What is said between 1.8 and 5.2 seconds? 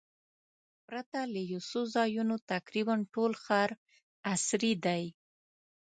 ځایونو تقریباً ټول ښار عصري دی.